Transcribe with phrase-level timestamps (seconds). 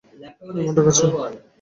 [0.59, 1.09] এখন টাকা চাই।